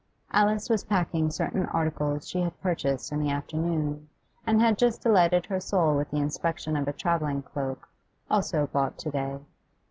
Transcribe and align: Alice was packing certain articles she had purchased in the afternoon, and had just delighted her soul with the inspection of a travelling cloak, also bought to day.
Alice 0.33 0.67
was 0.67 0.83
packing 0.83 1.29
certain 1.29 1.67
articles 1.67 2.27
she 2.27 2.41
had 2.41 2.59
purchased 2.59 3.11
in 3.11 3.19
the 3.19 3.29
afternoon, 3.29 4.09
and 4.47 4.59
had 4.59 4.75
just 4.79 5.03
delighted 5.03 5.45
her 5.45 5.59
soul 5.59 5.95
with 5.95 6.09
the 6.09 6.17
inspection 6.17 6.75
of 6.75 6.87
a 6.87 6.91
travelling 6.93 7.43
cloak, 7.43 7.87
also 8.27 8.65
bought 8.65 8.97
to 8.97 9.11
day. 9.11 9.37